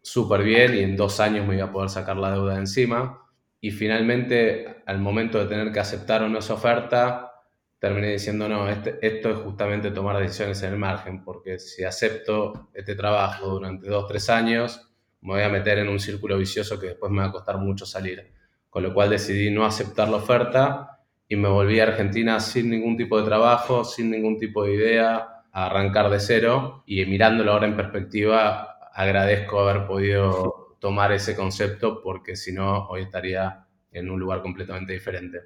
súper 0.00 0.42
bien 0.42 0.74
y 0.74 0.80
en 0.80 0.96
dos 0.96 1.20
años 1.20 1.46
me 1.46 1.56
iba 1.56 1.66
a 1.66 1.72
poder 1.72 1.90
sacar 1.90 2.16
la 2.16 2.32
deuda 2.32 2.54
de 2.54 2.60
encima. 2.60 3.22
Y 3.60 3.72
finalmente, 3.72 4.82
al 4.86 5.00
momento 5.00 5.38
de 5.38 5.46
tener 5.46 5.70
que 5.70 5.80
aceptar 5.80 6.22
una 6.22 6.38
esa 6.38 6.54
oferta, 6.54 7.30
terminé 7.78 8.12
diciendo, 8.12 8.48
no, 8.48 8.68
este, 8.70 8.98
esto 9.02 9.30
es 9.30 9.36
justamente 9.38 9.90
tomar 9.90 10.18
decisiones 10.18 10.62
en 10.62 10.72
el 10.72 10.78
margen, 10.78 11.22
porque 11.22 11.58
si 11.58 11.84
acepto 11.84 12.70
este 12.72 12.94
trabajo 12.94 13.48
durante 13.48 13.86
dos, 13.86 14.08
tres 14.08 14.30
años, 14.30 14.90
me 15.20 15.34
voy 15.34 15.42
a 15.42 15.50
meter 15.50 15.78
en 15.78 15.90
un 15.90 16.00
círculo 16.00 16.38
vicioso 16.38 16.80
que 16.80 16.86
después 16.86 17.12
me 17.12 17.20
va 17.20 17.26
a 17.28 17.32
costar 17.32 17.58
mucho 17.58 17.84
salir. 17.84 18.32
Con 18.70 18.82
lo 18.82 18.94
cual 18.94 19.10
decidí 19.10 19.50
no 19.50 19.66
aceptar 19.66 20.08
la 20.08 20.16
oferta 20.16 20.97
y 21.28 21.36
me 21.36 21.48
volví 21.48 21.78
a 21.78 21.84
Argentina 21.84 22.40
sin 22.40 22.70
ningún 22.70 22.96
tipo 22.96 23.18
de 23.20 23.26
trabajo, 23.26 23.84
sin 23.84 24.10
ningún 24.10 24.38
tipo 24.38 24.64
de 24.64 24.74
idea, 24.74 25.44
a 25.52 25.66
arrancar 25.66 26.08
de 26.10 26.20
cero 26.20 26.82
y 26.86 27.04
mirándolo 27.04 27.52
ahora 27.52 27.66
en 27.66 27.76
perspectiva, 27.76 28.78
agradezco 28.94 29.60
haber 29.60 29.86
podido 29.86 30.76
tomar 30.78 31.12
ese 31.12 31.36
concepto 31.36 32.00
porque 32.02 32.34
si 32.34 32.52
no, 32.52 32.86
hoy 32.88 33.02
estaría 33.02 33.66
en 33.92 34.10
un 34.10 34.18
lugar 34.18 34.40
completamente 34.40 34.94
diferente. 34.94 35.38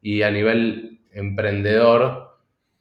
Y 0.00 0.22
a 0.22 0.30
nivel 0.30 1.00
emprendedor, 1.12 2.38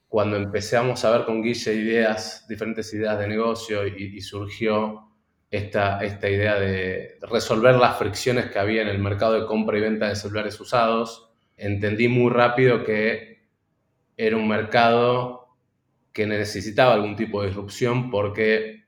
cuando 0.08 0.38
empezamos 0.38 1.04
a 1.04 1.12
ver 1.12 1.26
con 1.26 1.42
Guille 1.42 1.74
ideas, 1.74 2.46
diferentes 2.48 2.94
ideas 2.94 3.20
de 3.20 3.28
negocio 3.28 3.86
y, 3.86 4.22
surgió 4.22 5.12
esta, 5.50 6.04
esta 6.04 6.30
idea 6.30 6.60
de 6.60 7.18
resolver 7.30 7.76
las 7.76 7.98
fricciones 7.98 8.46
que 8.52 8.60
había 8.60 8.84
en 8.84 8.90
el 8.90 9.00
mercado 9.00 9.34
de 9.34 9.48
compra 9.48 9.78
y 9.78 9.82
venta 9.82 10.08
de 10.08 10.16
celulares 10.16 10.60
usados, 10.60 11.27
entendí 11.58 12.08
muy 12.08 12.32
rápido 12.32 12.84
que 12.84 13.48
era 14.16 14.38
un 14.38 14.48
mercado 14.48 15.48
que 16.14 16.26
necesitaba 16.26 16.94
algún 16.94 17.16
tipo 17.16 17.42
de 17.42 17.48
disrupción 17.48 18.10
porque 18.10 18.86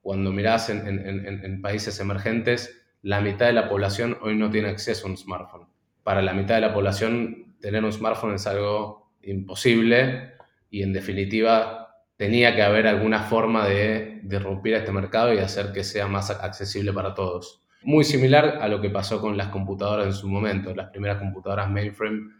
cuando 0.00 0.32
mirás 0.32 0.68
en, 0.68 1.62
países 1.62 1.98
emergentes, 1.98 2.82
la 3.02 3.20
mitad 3.20 3.46
de 3.46 3.54
la 3.54 3.68
población 3.68 4.18
hoy 4.20 4.36
no 4.36 4.50
tiene 4.50 4.68
acceso 4.68 5.06
a 5.06 5.10
un 5.10 5.16
smartphone. 5.16 5.66
Para 6.02 6.20
la 6.20 6.34
mitad 6.34 6.56
de 6.56 6.60
la 6.60 6.74
población 6.74 7.56
tener 7.60 7.82
un 7.82 7.92
smartphone 7.92 8.34
es 8.34 8.46
algo 8.46 9.10
imposible 9.22 10.34
y 10.70 10.82
en 10.82 10.92
definitiva 10.92 11.96
tenía 12.16 12.54
que 12.54 12.62
haber 12.62 12.86
alguna 12.86 13.22
forma 13.22 13.66
de 13.66 14.20
disrumpir 14.22 14.74
este 14.74 14.92
mercado 14.92 15.32
y 15.32 15.38
hacer 15.38 15.72
que 15.72 15.82
sea 15.82 16.06
más 16.06 16.30
accesible 16.30 16.92
para 16.92 17.14
todos. 17.14 17.63
Muy 17.84 18.04
similar 18.04 18.58
a 18.60 18.68
lo 18.68 18.80
que 18.80 18.90
pasó 18.90 19.20
con 19.20 19.36
las 19.36 19.48
computadoras 19.48 20.06
en 20.06 20.12
su 20.12 20.28
momento. 20.28 20.74
Las 20.74 20.90
primeras 20.90 21.18
computadoras 21.18 21.70
mainframe 21.70 22.30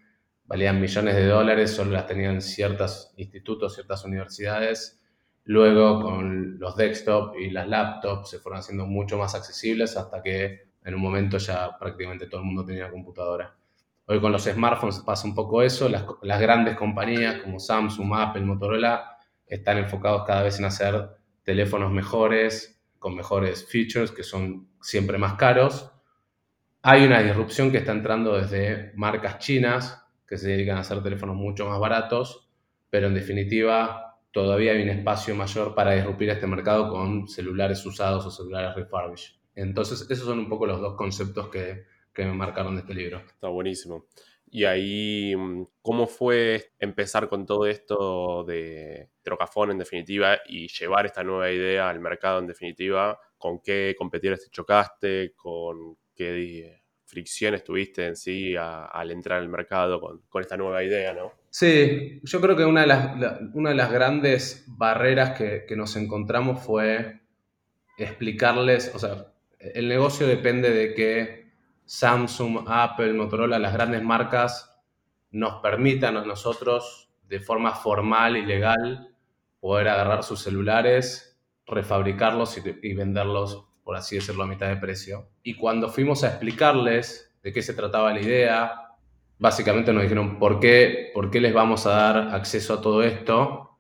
valían 0.47 0.81
millones 0.81 1.15
de 1.15 1.27
dólares, 1.27 1.71
solo 1.71 1.93
las 1.93 2.07
tenían 2.07 2.41
ciertos 2.43 3.13
institutos, 3.17 3.75
ciertas 3.75 4.05
universidades, 4.05 5.01
Luego 5.47 6.01
con 6.01 6.59
los 6.59 6.75
desktop 6.75 7.37
y 7.37 7.51
las 7.51 7.69
laptops 7.69 8.31
se 8.31 8.39
fueron 8.39 8.61
haciendo 8.61 8.87
mucho 8.87 9.19
más 9.19 9.35
accesibles 9.35 9.95
hasta 9.97 10.23
que 10.23 10.69
en 10.83 10.95
un 10.95 11.03
momento 11.03 11.37
ya 11.37 11.77
prácticamente 11.79 12.27
todo 12.27 12.41
el 12.41 12.47
mundo 12.47 12.65
tenía 12.65 12.91
computadora. 12.91 13.55
Hoy 14.07 14.21
con 14.21 14.33
los 14.33 14.45
smartphones 14.45 15.01
pasa 15.01 15.29
un 15.29 15.35
poco 15.35 15.63
eso, 15.63 15.89
las, 15.89 16.41
grandes 16.41 16.77
compañías 16.77 17.43
como 17.43 17.59
Samsung, 17.59 18.13
Apple, 18.15 18.43
Motorola 18.43 19.19
están 19.47 19.79
enfocados 19.79 20.25
cada 20.27 20.43
vez 20.43 20.59
en 20.59 20.65
hacer 20.65 21.11
teléfonos 21.43 21.93
mejores, 21.93 22.83
con 22.99 23.15
mejores 23.15 23.67
features 23.67 24.11
que 24.11 24.23
son 24.23 24.67
siempre 24.85 25.17
más 25.17 25.35
caros. 25.35 25.91
Hay 26.83 27.05
una 27.05 27.23
disrupción 27.23 27.73
que 27.73 27.79
está 27.79 27.93
entrando 27.93 28.37
desde 28.37 28.93
marcas 28.95 29.39
chinas 29.39 30.07
que 30.29 30.37
se 30.37 30.51
dedican 30.51 30.77
a 30.77 30.81
hacer 30.81 31.03
teléfonos 31.03 31.37
mucho 31.37 31.67
más 31.67 31.81
baratos, 31.81 32.51
pero 32.91 33.07
en 33.07 33.15
definitiva 33.15 34.19
todavía 34.31 34.73
hay 34.73 34.83
un 34.83 34.91
espacio 34.91 35.35
mayor 35.35 35.75
para 35.75 35.93
disrupir 35.93 36.29
este 36.29 36.47
mercado 36.47 36.91
con 36.91 37.27
celulares 37.29 37.85
usados 37.87 38.27
o 38.27 38.31
celulares 38.31 38.75
refurbished. 38.77 39.37
Entonces, 39.55 40.07
esos 40.11 40.27
son 40.27 40.41
un 40.41 40.49
poco 40.49 40.67
los 40.67 40.81
dos 40.81 40.97
conceptos 40.97 41.49
que, 41.49 41.85
que 42.13 42.25
me 42.25 42.35
marcaron 42.35 42.75
de 42.75 42.83
este 42.83 42.95
libro. 42.95 43.23
Está 43.27 43.49
buenísimo. 43.49 44.07
Y 44.51 44.65
ahí, 44.67 45.35
mm, 45.35 45.65
¿cómo 45.81 46.07
fue 46.07 46.73
empezar 46.79 47.29
con 47.29 47.47
todo 47.47 47.67
esto 47.67 48.45
de 48.45 49.09
Trocafón 49.23 49.71
en 49.71 49.79
definitiva 49.79 50.39
y 50.47 50.69
llevar 50.69 51.07
esta 51.07 51.25
nueva 51.25 51.51
idea 51.51 51.89
al 51.89 52.01
mercado 52.01 52.41
en 52.41 52.47
definitiva? 52.47 53.19
¿Con 53.45 53.61
qué 53.61 53.95
competidores 53.99 54.43
te 54.43 54.51
chocaste? 54.51 55.35
¿Con 55.37 55.99
qué 56.17 56.81
fricciones 57.05 57.63
tuviste 57.63 58.07
en 58.07 58.17
sí 58.17 58.57
al 58.57 59.11
entrar 59.11 59.39
al 59.39 59.51
mercado 59.51 60.01
con, 60.01 60.41
esta 60.41 60.57
nueva 60.57 60.83
idea, 60.83 61.13
no? 61.13 61.31
Sí, 61.51 62.23
yo 62.23 62.41
creo 62.41 62.57
que 62.57 62.65
una 62.65 62.81
de 62.81 62.87
las, 63.75 63.93
grandes 63.93 64.65
barreras 64.67 65.37
que, 65.37 65.67
que 65.69 65.77
nos 65.77 65.95
encontramos 65.97 66.65
fue 66.65 67.21
explicarles, 67.99 68.91
o 68.95 68.99
sea, 68.99 69.27
el 69.59 69.89
negocio 69.89 70.27
depende 70.27 70.71
de 70.71 70.95
que 70.95 71.53
Samsung, 71.85 72.65
Apple, 72.67 73.13
Motorola, 73.13 73.59
las 73.59 73.75
grandes 73.75 74.03
marcas, 74.03 74.83
nos 75.33 75.61
permitan 75.61 76.17
a 76.17 76.25
nosotros 76.25 77.11
de 77.29 77.41
forma 77.41 77.73
formal 77.73 78.39
y 78.39 78.47
legal 78.47 79.15
poder 79.61 79.89
agarrar 79.89 80.23
sus 80.23 80.41
celulares, 80.41 81.34
refabricarlos 81.67 82.59
y, 82.83 82.95
venderlos, 82.95 83.65
por 83.83 83.97
así 83.97 84.17
decirlo, 84.17 84.45
a 84.45 84.47
mitad 84.47 84.69
de 84.69 84.77
precio. 84.77 85.29
Y 85.43 85.55
cuando 85.55 85.89
fuimos 85.89 86.25
a 86.25 86.29
explicarles 86.29 87.35
de 87.43 87.53
qué 87.53 87.63
se 87.63 87.75
trataba 87.75 88.13
la 88.13 88.21
idea, 88.21 88.81
básicamente 89.39 89.93
nos 89.93 90.03
dijeron, 90.03 90.39
¿por 90.39 90.61
qué, 90.61 91.11
¿por 91.15 91.31
qué 91.31 91.41
les 91.41 91.53
vamos 91.53 91.87
a 91.87 91.91
dar 91.91 92.35
acceso 92.35 92.75
a 92.75 92.81
todo 92.81 93.03
esto 93.03 93.79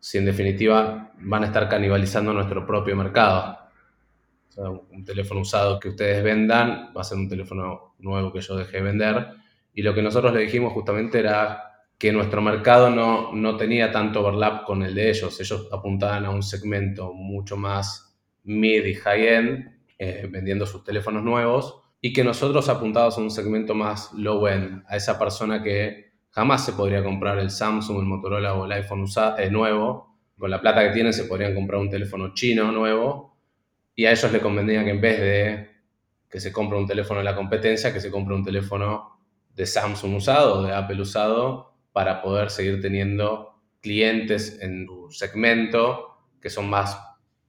si 0.00 0.18
en 0.18 0.26
definitiva 0.26 1.12
van 1.18 1.44
a 1.44 1.46
estar 1.46 1.68
canibalizando 1.68 2.32
nuestro 2.32 2.66
propio 2.66 2.96
mercado? 2.96 3.58
un 4.56 5.04
teléfono 5.04 5.40
usado 5.40 5.80
que 5.80 5.88
ustedes 5.88 6.22
vendan 6.22 6.92
va 6.96 7.00
a 7.00 7.04
ser 7.04 7.18
un 7.18 7.28
teléfono 7.28 7.94
nuevo 7.98 8.32
que 8.32 8.40
yo 8.40 8.56
dejé 8.56 8.76
de 8.76 8.82
vender. 8.84 9.28
Y 9.74 9.82
lo 9.82 9.94
que 9.94 10.02
nosotros 10.02 10.32
le 10.32 10.42
dijimos 10.42 10.72
justamente 10.72 11.18
era 11.18 11.73
que 11.98 12.12
nuestro 12.12 12.42
mercado 12.42 12.90
no, 12.90 13.32
no 13.32 13.56
tenía 13.56 13.90
tanto 13.90 14.20
overlap 14.20 14.64
con 14.64 14.82
el 14.82 14.94
de 14.94 15.10
ellos. 15.10 15.40
Ellos 15.40 15.68
apuntaban 15.72 16.24
a 16.24 16.30
un 16.30 16.42
segmento 16.42 17.12
mucho 17.12 17.56
más 17.56 18.16
mid 18.44 18.84
y 18.84 18.94
high-end, 18.94 19.72
eh, 19.98 20.28
vendiendo 20.30 20.66
sus 20.66 20.84
teléfonos 20.84 21.22
nuevos, 21.22 21.80
y 22.00 22.12
que 22.12 22.24
nosotros 22.24 22.68
apuntados 22.68 23.16
a 23.16 23.20
un 23.20 23.30
segmento 23.30 23.74
más 23.74 24.12
low-end, 24.12 24.82
a 24.88 24.96
esa 24.96 25.18
persona 25.18 25.62
que 25.62 26.12
jamás 26.30 26.64
se 26.64 26.72
podría 26.72 27.02
comprar 27.02 27.38
el 27.38 27.50
Samsung, 27.50 28.00
el 28.00 28.06
Motorola 28.06 28.54
o 28.54 28.66
el 28.66 28.72
iPhone 28.72 29.02
usado, 29.02 29.38
eh, 29.38 29.50
nuevo. 29.50 30.14
Con 30.36 30.50
la 30.50 30.60
plata 30.60 30.82
que 30.84 30.90
tienen 30.92 31.12
se 31.12 31.24
podrían 31.24 31.54
comprar 31.54 31.80
un 31.80 31.88
teléfono 31.88 32.34
chino 32.34 32.72
nuevo 32.72 33.38
y 33.94 34.04
a 34.04 34.10
ellos 34.10 34.32
les 34.32 34.42
convendría 34.42 34.84
que 34.84 34.90
en 34.90 35.00
vez 35.00 35.20
de 35.20 35.70
que 36.28 36.40
se 36.40 36.52
compre 36.52 36.76
un 36.76 36.86
teléfono 36.86 37.20
de 37.20 37.24
la 37.24 37.36
competencia, 37.36 37.92
que 37.92 38.00
se 38.00 38.10
compre 38.10 38.34
un 38.34 38.42
teléfono 38.42 39.20
de 39.54 39.64
Samsung 39.64 40.16
usado 40.16 40.64
de 40.64 40.74
Apple 40.74 41.00
usado 41.00 41.73
para 41.94 42.20
poder 42.20 42.50
seguir 42.50 42.80
teniendo 42.80 43.54
clientes 43.80 44.58
en 44.60 44.84
su 44.86 45.12
segmento 45.12 46.18
que 46.42 46.50
son 46.50 46.68
más 46.68 46.98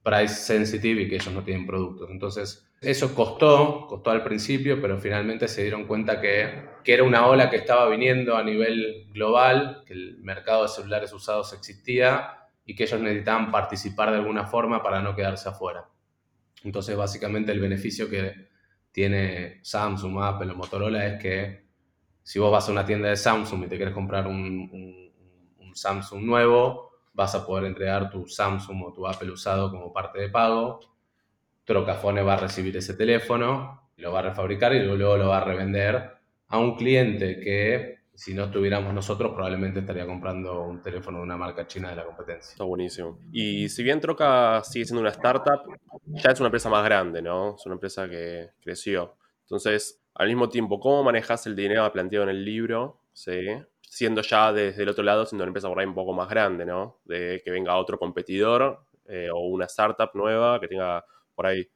price 0.04 0.34
sensitive 0.34 1.02
y 1.02 1.08
que 1.08 1.16
ellos 1.16 1.34
no 1.34 1.42
tienen 1.42 1.66
productos. 1.66 2.08
Entonces, 2.12 2.70
eso 2.80 3.12
costó, 3.12 3.88
costó 3.88 4.12
al 4.12 4.22
principio, 4.22 4.80
pero 4.80 4.98
finalmente 4.98 5.48
se 5.48 5.62
dieron 5.62 5.88
cuenta 5.88 6.20
que, 6.20 6.62
que 6.84 6.94
era 6.94 7.02
una 7.02 7.26
ola 7.26 7.50
que 7.50 7.56
estaba 7.56 7.88
viniendo 7.88 8.36
a 8.36 8.44
nivel 8.44 9.08
global, 9.12 9.82
que 9.84 9.94
el 9.94 10.18
mercado 10.18 10.62
de 10.62 10.68
celulares 10.68 11.12
usados 11.12 11.52
existía 11.52 12.38
y 12.64 12.76
que 12.76 12.84
ellos 12.84 13.00
necesitaban 13.00 13.50
participar 13.50 14.12
de 14.12 14.18
alguna 14.18 14.46
forma 14.46 14.80
para 14.80 15.02
no 15.02 15.16
quedarse 15.16 15.48
afuera. 15.48 15.88
Entonces, 16.62 16.96
básicamente 16.96 17.50
el 17.50 17.58
beneficio 17.58 18.08
que 18.08 18.46
tiene 18.92 19.58
Samsung, 19.64 20.22
Apple 20.22 20.52
o 20.52 20.54
Motorola 20.54 21.04
es 21.04 21.20
que 21.20 21.65
si 22.26 22.40
vos 22.40 22.50
vas 22.50 22.68
a 22.68 22.72
una 22.72 22.84
tienda 22.84 23.08
de 23.08 23.16
Samsung 23.16 23.64
y 23.64 23.68
te 23.68 23.76
quieres 23.76 23.94
comprar 23.94 24.26
un, 24.26 25.12
Samsung 25.72 26.24
nuevo, 26.24 26.90
vas 27.12 27.36
a 27.36 27.46
poder 27.46 27.66
entregar 27.66 28.10
tu 28.10 28.26
Samsung 28.26 28.82
o 28.82 28.92
tu 28.92 29.06
Apple 29.06 29.30
usado 29.30 29.70
como 29.70 29.92
parte 29.92 30.18
de 30.18 30.28
pago. 30.28 30.80
Trocafone 31.64 32.22
va 32.22 32.34
a 32.34 32.38
recibir 32.38 32.76
ese 32.76 32.94
teléfono, 32.94 33.90
lo 33.98 34.10
va 34.10 34.18
a 34.18 34.22
refabricar 34.22 34.74
y 34.74 34.82
luego 34.82 35.16
lo 35.16 35.28
va 35.28 35.36
a 35.36 35.44
revender 35.44 36.16
a 36.48 36.58
un 36.58 36.74
cliente 36.74 37.38
que 37.38 37.98
si 38.12 38.34
no 38.34 38.46
estuviéramos 38.46 38.92
nosotros, 38.92 39.32
probablemente 39.32 39.80
estaría 39.80 40.04
comprando 40.04 40.62
un 40.62 40.82
teléfono 40.82 41.18
de 41.18 41.24
una 41.24 41.36
marca 41.36 41.68
china 41.68 41.90
de 41.90 41.96
la 41.96 42.06
competencia. 42.06 42.54
Está 42.54 42.64
buenísimo. 42.64 43.20
Y 43.30 43.68
si 43.68 43.84
bien 43.84 44.00
Troca 44.00 44.64
sigue 44.64 44.84
siendo 44.84 45.02
una 45.02 45.10
startup, 45.10 45.60
ya 46.06 46.30
es 46.30 46.40
una 46.40 46.48
empresa 46.48 46.70
más 46.70 46.82
grande, 46.82 47.22
¿no? 47.22 47.54
Es 47.54 47.64
una 47.66 47.74
empresa 47.74 48.08
que 48.08 48.48
creció. 48.60 49.16
Entonces, 49.42 50.02
al 50.18 50.28
mismo 50.28 50.48
tiempo, 50.48 50.80
¿cómo 50.80 51.04
manejas 51.04 51.46
el 51.46 51.54
dinero 51.54 51.90
planteado 51.92 52.24
en 52.24 52.30
el 52.30 52.44
libro? 52.44 53.00
¿Sí? 53.12 53.48
Siendo 53.80 54.22
ya 54.22 54.52
desde 54.52 54.82
el 54.82 54.88
otro 54.88 55.04
lado, 55.04 55.26
siendo 55.26 55.44
una 55.44 55.50
empresa 55.50 55.68
por 55.68 55.78
ahí 55.78 55.86
un 55.86 55.94
poco 55.94 56.12
más 56.12 56.28
grande, 56.28 56.64
¿no? 56.64 57.00
De 57.04 57.40
que 57.44 57.50
venga 57.50 57.76
otro 57.76 57.98
competidor 57.98 58.80
eh, 59.06 59.28
o 59.32 59.40
una 59.48 59.66
startup 59.66 60.10
nueva 60.14 60.58
que 60.60 60.68
tenga 60.68 61.04
por 61.34 61.46
ahí 61.46 61.68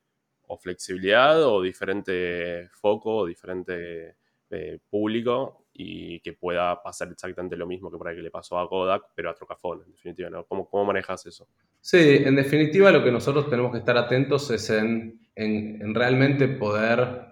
o 0.46 0.56
flexibilidad 0.56 1.42
o 1.44 1.62
diferente 1.62 2.68
foco 2.72 3.18
o 3.18 3.26
diferente 3.26 4.16
eh, 4.50 4.78
público 4.88 5.66
y 5.72 6.18
que 6.20 6.32
pueda 6.32 6.82
pasar 6.82 7.08
exactamente 7.12 7.56
lo 7.56 7.66
mismo 7.66 7.90
que 7.90 7.96
por 7.96 8.08
ahí 8.08 8.16
que 8.16 8.22
le 8.22 8.30
pasó 8.30 8.58
a 8.58 8.68
Kodak, 8.68 9.04
pero 9.14 9.30
a 9.30 9.34
Trocafone, 9.34 9.84
en 9.84 9.92
definitiva, 9.92 10.28
¿no? 10.28 10.44
¿Cómo, 10.44 10.68
¿Cómo, 10.68 10.86
manejas 10.86 11.24
eso? 11.26 11.46
Sí, 11.80 12.22
en 12.24 12.34
definitiva 12.34 12.90
lo 12.90 13.04
que 13.04 13.12
nosotros 13.12 13.48
tenemos 13.48 13.70
que 13.70 13.78
estar 13.78 13.96
atentos 13.96 14.50
es 14.50 14.68
en, 14.70 15.20
en, 15.36 15.94
realmente 15.94 16.48
poder 16.48 17.29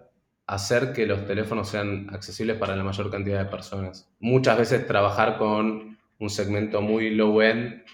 hacer 0.49 0.95
que 0.95 1.07
los 1.07 1.27
teléfonos 1.27 1.69
sean 1.69 2.09
accesibles 2.11 2.57
para 2.57 2.75
la 2.75 2.83
mayor 2.83 3.11
cantidad 3.11 3.39
de 3.39 3.51
personas. 3.51 4.11
Muchas 4.19 4.57
veces 4.57 4.87
trabajar 4.87 5.37
con 5.37 5.99
un 6.19 6.31
segmento 6.31 6.81
muy 6.81 7.11
low-end 7.11 7.85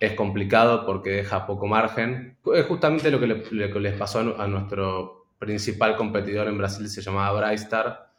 es 0.00 0.14
complicado 0.14 0.84
porque 0.84 1.10
deja 1.10 1.46
poco 1.46 1.68
margen. 1.68 2.36
Es 2.52 2.66
justamente 2.66 3.12
lo 3.12 3.20
que, 3.20 3.28
le, 3.28 3.80
les 3.80 3.94
pasó 3.94 4.18
a, 4.18 4.44
a 4.44 4.48
nuestro 4.48 5.28
principal 5.38 5.96
competidor 5.96 6.48
en 6.48 6.58
Brasil, 6.58 6.88
se 6.88 7.00
llamaba 7.00 7.40
Brightstar. 7.40 8.10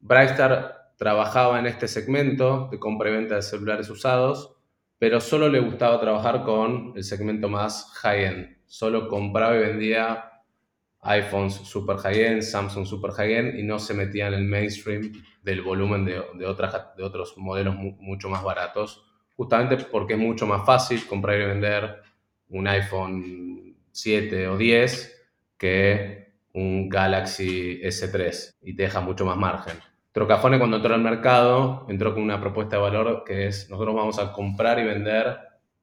Brightstar 0.00 0.92
trabajaba 0.98 1.60
en 1.60 1.66
este 1.66 1.86
segmento 1.86 2.68
de 2.70 2.80
compra 2.80 3.10
y 3.10 3.12
venta 3.12 3.36
de 3.36 3.42
celulares 3.42 3.88
usados, 3.90 4.56
pero 4.98 5.20
solo 5.20 5.48
le 5.48 5.60
gustaba 5.60 6.00
trabajar 6.00 6.42
con 6.42 6.94
el 6.96 7.04
segmento 7.04 7.48
más 7.48 7.92
high-end. 8.02 8.56
Solo 8.66 9.08
compraba 9.08 9.54
y 9.56 9.60
vendía 9.60 10.29
iPhones 11.02 11.54
super 11.54 11.96
high-end, 11.96 12.42
Samsung 12.42 12.86
super 12.86 13.12
high-end 13.12 13.58
y 13.58 13.62
no 13.62 13.78
se 13.78 13.94
metía 13.94 14.28
en 14.28 14.34
el 14.34 14.44
mainstream 14.44 15.12
del 15.42 15.62
volumen 15.62 16.04
de, 16.04 16.22
de, 16.34 16.46
otras, 16.46 16.96
de 16.96 17.02
otros 17.02 17.36
modelos 17.38 17.74
mucho 17.74 18.28
más 18.28 18.42
baratos, 18.42 19.04
justamente 19.36 19.76
porque 19.78 20.14
es 20.14 20.18
mucho 20.18 20.46
más 20.46 20.66
fácil 20.66 21.06
comprar 21.06 21.40
y 21.40 21.46
vender 21.46 22.02
un 22.50 22.66
iPhone 22.68 23.76
7 23.92 24.48
o 24.48 24.58
10 24.58 25.16
que 25.56 26.34
un 26.52 26.88
Galaxy 26.88 27.80
S3 27.82 28.56
y 28.62 28.72
deja 28.74 29.00
mucho 29.00 29.24
más 29.24 29.36
margen. 29.36 29.78
Trocafone 30.12 30.58
cuando 30.58 30.78
entró 30.78 30.94
al 30.94 31.00
mercado 31.00 31.86
entró 31.88 32.12
con 32.12 32.22
una 32.24 32.40
propuesta 32.40 32.76
de 32.76 32.82
valor 32.82 33.22
que 33.24 33.46
es 33.46 33.70
nosotros 33.70 33.94
vamos 33.94 34.18
a 34.18 34.32
comprar 34.32 34.78
y 34.80 34.84
vender 34.84 35.38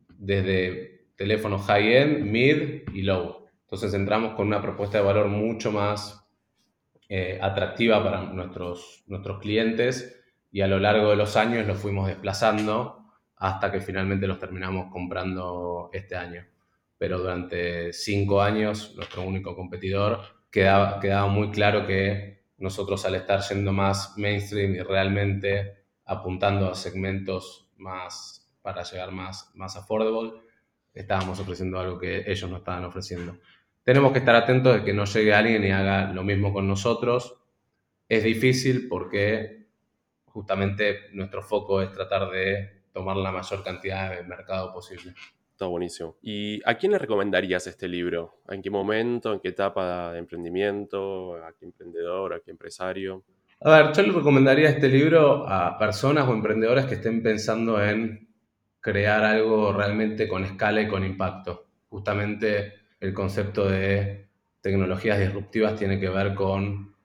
desde 0.10 1.12
teléfonos 1.16 1.66
high-end, 1.66 2.26
mid 2.26 2.84
y 2.94 3.02
low. 3.04 3.47
Entonces 3.68 3.94
entramos 3.94 4.34
con 4.34 4.48
una 4.48 4.62
propuesta 4.62 4.98
de 4.98 5.04
valor 5.04 5.28
mucho 5.28 5.74
más 5.74 6.26
eh, 7.10 7.38
atractiva 7.42 8.02
para 8.02 8.22
nuestros, 8.22 9.04
nuestros 9.08 9.42
clientes 9.42 10.24
y 10.50 10.62
a 10.62 10.68
lo 10.68 10.80
largo 10.80 11.10
de 11.10 11.18
los 11.18 11.36
años 11.36 11.68
los 11.68 11.78
fuimos 11.78 12.08
desplazando 12.08 13.04
hasta 13.36 13.70
que 13.70 13.82
finalmente 13.82 14.26
los 14.26 14.40
terminamos 14.40 14.90
comprando 14.90 15.90
este 15.92 16.16
año. 16.16 16.46
Pero 16.98 17.20
durante 17.20 17.92
cinco 17.92 18.42
años 18.42 18.94
nuestro 18.96 19.24
único 19.24 19.54
competidor 19.54 20.22
quedaba, 20.50 21.02
quedaba 21.02 21.28
muy 21.28 21.52
claro 21.52 21.86
que 21.86 22.46
nosotros 22.60 23.04
al 23.04 23.16
estar 23.16 23.44
siendo 23.44 23.74
más 23.74 24.18
mainstream 24.18 24.76
y 24.76 24.80
realmente 24.80 25.84
apuntando 26.06 26.72
a 26.72 26.76
segmentos 26.76 27.70
más 27.76 28.50
para 28.62 28.84
llegar 28.84 29.12
más, 29.12 29.52
más 29.56 29.76
affordable, 29.76 30.42
estábamos 30.94 31.38
ofreciendo 31.42 31.80
algo 31.80 32.00
que 32.00 32.24
ellos 32.32 32.50
no 32.50 32.58
estaban 32.58 32.86
ofreciendo. 32.86 33.38
Tenemos 33.88 34.12
que 34.12 34.20
estar 34.20 34.36
atentos 34.36 34.75
de 34.75 34.84
que 34.84 34.94
no 34.94 35.06
llegue 35.06 35.34
alguien 35.34 35.63
y 35.63 35.72
haga 35.72 36.12
lo 36.12 36.22
mismo 36.22 36.51
con 36.51 36.67
nosotros. 36.67 37.38
Es 38.10 38.22
difícil 38.22 38.89
porque 38.89 39.70
justamente 40.25 41.03
nuestro 41.13 41.41
foco 41.41 41.82
es 41.82 41.89
tratar 41.94 42.29
de 42.29 42.82
tomar 42.91 43.15
la 43.15 43.32
mayor 43.32 43.63
cantidad 43.63 44.13
de 44.13 44.24
mercado 44.24 44.74
posible. 44.74 45.13
Está 45.53 45.67
buenísimo. 45.67 46.17
¿Y 46.22 46.60
a 46.65 46.75
quién 46.77 46.91
le 46.91 46.98
recomendarías 46.98 47.65
este 47.65 47.88
libro? 47.88 48.41
¿En 48.50 48.62
qué 48.62 48.70
momento? 48.70 49.32
¿En 49.32 49.39
qué 49.39 49.48
etapa 49.48 50.12
de 50.12 50.20
emprendimiento? 50.20 51.36
¿A 51.36 51.53
qué 51.58 51.63
emprendedor? 51.63 52.34
¿A 52.34 52.41
qué 52.41 52.51
empresario? 52.51 53.24
A 53.62 53.84
ver, 53.84 53.94
yo 53.96 54.01
le 54.01 54.12
recomendaría 54.12 54.67
este 54.67 54.89
libro 54.89 55.48
a 55.48 55.77
personas 55.77 56.27
o 56.27 56.34
emprendedores 56.34 56.88
que 56.88 56.96
estén 56.96 57.24
pensando 57.24 57.82
en 57.82 58.27
crear 58.82 59.24
algo 59.24 59.72
realmente 59.72 60.27
con 60.27 60.44
escala 60.44 60.82
y 60.82 60.89
con 60.89 61.06
impacto. 61.06 61.67
Justamente 61.88 62.76
el 63.00 63.13
concepto 63.13 63.70
de 63.70 64.27
tecnologías 64.62 65.20
disruptivas 65.20 65.75
tiene 65.75 66.00
que 66.00 66.10
ver 66.10 66.34
con 66.34 66.96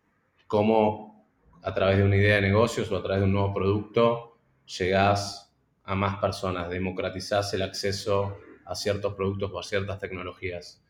cómo 0.46 1.26
a 1.62 1.72
través 1.74 1.98
de 1.98 2.04
una 2.04 2.16
idea 2.16 2.36
de 2.36 2.42
negocios 2.42 2.90
o 2.90 2.96
a 2.96 3.02
través 3.02 3.20
de 3.20 3.26
un 3.26 3.32
nuevo 3.32 3.54
producto 3.54 4.38
llegás 4.78 5.54
a 5.84 5.94
más 5.94 6.18
personas, 6.18 6.70
democratizás 6.70 7.52
el 7.54 7.62
acceso 7.62 8.38
a 8.64 8.74
ciertos 8.74 9.14
productos 9.14 9.50
o 9.52 9.58
a 9.58 9.62
ciertas 9.62 9.98
tecnologías. 9.98 10.84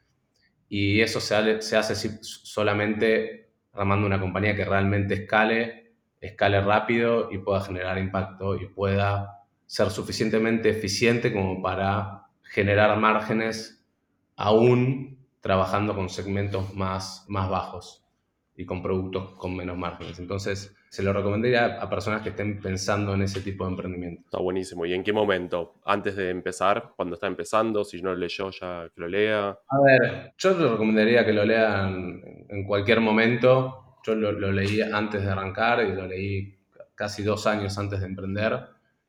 Y 0.69 1.01
eso 1.01 1.21
se, 1.21 1.35
hace 1.77 2.19
solamente 2.23 3.51
armando 3.73 4.07
una 4.07 4.21
compañía 4.21 4.55
que 4.57 4.65
realmente 4.65 5.15
escale, 5.15 5.95
escale 6.21 6.61
rápido 6.61 7.31
y 7.31 7.39
pueda 7.39 7.61
generar 7.61 7.99
impacto 7.99 8.57
y 8.57 8.67
pueda 8.67 9.43
ser 9.67 9.91
suficientemente 9.91 10.71
eficiente 10.71 11.33
como 11.33 11.61
para 11.63 12.27
generar 12.43 12.99
márgenes 12.99 13.82
aún 14.43 15.25
trabajando 15.41 15.95
con 15.95 16.09
segmentos 16.09 16.75
más, 16.75 17.25
más 17.29 17.49
bajos 17.49 18.05
y 18.57 18.67
con 18.67 18.83
productos 18.83 19.37
con 19.39 19.57
menos 19.57 19.79
márgenes. 19.79 20.19
Entonces, 20.19 20.75
se 20.89 21.05
lo 21.05 21.13
recomendaría 21.13 21.81
a 21.81 21.89
personas 21.89 22.23
que 22.23 22.31
estén 22.31 22.61
pensando 22.61 23.15
en 23.15 23.23
ese 23.23 23.41
tipo 23.41 23.65
de 23.65 23.71
emprendimiento. 23.71 24.23
Está 24.25 24.39
buenísimo. 24.39 24.85
¿Y 24.85 24.95
en 24.95 25.05
qué 25.05 25.13
momento? 25.13 25.77
¿Antes 25.85 26.17
de 26.17 26.31
empezar? 26.31 26.93
¿Cuando 26.97 27.15
está 27.15 27.29
empezando? 27.29 27.85
Si 27.85 28.03
no 28.03 28.11
lo 28.11 28.17
leyó, 28.17 28.51
ya 28.51 28.91
que 28.93 29.01
lo 29.01 29.07
lea. 29.07 29.51
A 29.51 29.81
ver, 29.81 30.35
yo 30.37 30.59
le 30.59 30.69
recomendaría 30.69 31.25
que 31.25 31.33
lo 31.33 31.45
lean 31.45 32.21
en 32.49 32.67
cualquier 32.67 33.01
momento. 33.01 33.99
Yo 34.05 34.17
lo, 34.17 34.33
leí 34.51 34.83
antes 34.83 35.23
de 35.23 35.31
arrancar 35.31 35.87
y 35.87 35.95
lo 35.95 36.09
leí 36.09 36.59
casi 36.97 37.23
dos 37.23 37.47
años 37.47 37.79
antes 37.79 38.01
de 38.01 38.07
emprender 38.07 38.59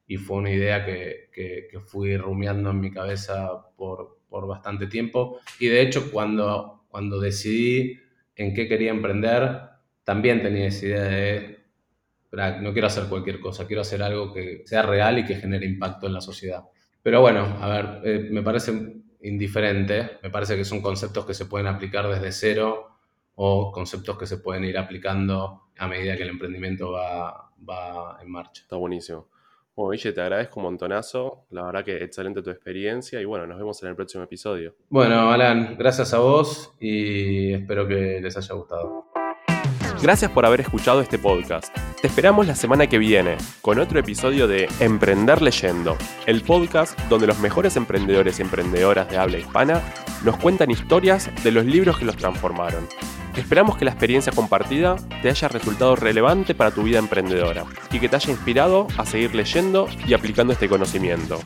y 0.06 0.18
fue 0.18 0.38
una 0.38 0.52
idea 0.52 0.86
que, 0.86 1.30
que, 1.34 1.80
fui 1.80 2.18
rumiando 2.18 2.70
en 2.70 2.80
mi 2.80 2.92
cabeza 2.92 3.50
por, 3.76 4.20
por, 4.34 4.48
bastante 4.48 4.88
tiempo. 4.88 5.40
Y 5.60 5.68
de 5.68 5.82
hecho, 5.82 6.12
cuando, 6.12 6.86
cuando 6.88 7.20
decidí 7.20 8.00
en 8.36 8.54
qué 8.54 8.68
quería 8.68 8.90
emprender, 8.90 9.60
también 10.04 10.42
tenía 10.42 10.68
esa 10.68 10.86
idea 10.86 11.04
de 11.04 11.64
no 12.62 12.74
quiero 12.74 12.88
hacer 12.88 13.06
cualquier 13.06 13.40
cosa, 13.40 13.68
quiero 13.68 13.84
hacer 13.84 14.02
algo 14.02 14.34
que 14.34 14.64
sea 14.66 14.82
real 14.82 15.20
y 15.20 15.26
que 15.26 15.36
genere 15.36 15.68
impacto 15.68 16.08
en 16.08 16.14
la 16.14 16.22
sociedad. 16.22 16.64
Pero 17.04 17.22
bueno, 17.22 17.42
a 17.62 17.70
ver, 17.70 18.02
eh, 18.04 18.28
me 18.32 18.42
parece 18.42 19.04
indiferente, 19.22 20.18
me 20.24 20.32
parece 20.32 20.56
que 20.56 20.66
son 20.66 20.82
conceptos 20.82 21.26
que 21.28 21.36
se 21.36 21.46
pueden 21.46 21.68
aplicar 21.68 22.08
desde 22.08 22.32
cero 22.32 22.98
o 23.36 23.72
conceptos 23.72 24.18
que 24.18 24.26
se 24.26 24.38
pueden 24.38 24.64
ir 24.64 24.80
aplicando 24.80 25.70
a 25.78 25.88
medida 25.88 26.18
que 26.18 26.24
el 26.24 26.30
emprendimiento 26.30 26.92
va, 26.92 27.52
va 27.70 28.18
en 28.22 28.32
marcha. 28.32 28.64
Está 28.64 28.78
buenísimo. 28.78 29.28
Bueno, 29.76 29.92
Guille, 29.92 30.12
te 30.12 30.22
agradezco 30.22 30.60
un 30.60 30.66
montonazo. 30.66 31.46
La 31.50 31.64
verdad 31.64 31.84
que 31.84 32.04
excelente 32.04 32.42
tu 32.42 32.52
experiencia 32.52 33.20
y 33.20 33.26
bueno, 33.26 33.48
nos 33.48 33.58
vemos 33.58 33.82
en 33.82 33.90
el 33.90 33.96
próximo 33.96 34.24
episodio. 34.24 34.76
Bueno, 34.90 35.32
Alan, 35.32 35.76
gracias 35.78 36.14
a 36.14 36.20
vos 36.20 36.74
y 36.80 37.54
espero 37.54 37.88
que 37.88 38.20
les 38.22 38.38
haya 38.38 38.54
gustado. 38.54 39.06
Gracias 40.02 40.30
por 40.32 40.46
haber 40.46 40.62
escuchado 40.62 41.02
este 41.02 41.18
podcast. 41.18 41.74
Te 42.02 42.08
esperamos 42.08 42.46
la 42.46 42.56
semana 42.56 42.88
que 42.88 42.98
viene 42.98 43.38
con 43.62 43.80
otro 43.80 44.00
episodio 44.00 44.48
de 44.48 44.68
Emprender 44.80 45.42
Leyendo, 45.42 45.98
el 46.26 46.42
podcast 46.42 47.00
donde 47.10 47.26
los 47.26 47.40
mejores 47.40 47.78
emprendedores 47.78 48.40
y 48.40 48.42
emprendedoras 48.42 49.10
de 49.10 49.18
habla 49.18 49.38
hispana 49.38 49.82
nos 50.26 50.38
cuentan 50.38 50.72
historias 50.72 51.32
de 51.44 51.52
los 51.52 51.66
libros 51.66 51.98
que 51.98 52.06
los 52.06 52.18
transformaron. 52.18 52.88
Esperamos 53.36 53.78
que 53.78 53.86
la 53.86 53.92
experiencia 53.92 54.32
compartida 54.32 54.96
te 55.22 55.30
haya 55.30 55.48
resultado 55.48 55.96
relevante 55.96 56.54
para 56.54 56.72
tu 56.72 56.84
vida 56.84 57.00
emprendedora 57.00 57.66
y 57.92 58.00
que 58.00 58.08
te 58.08 58.16
haya 58.16 58.32
inspirado 58.32 58.88
a 58.98 59.06
seguir 59.06 59.34
leyendo 59.34 59.88
y 60.06 60.14
aplicando 60.14 60.54
este 60.54 60.70
conocimiento. 60.70 61.40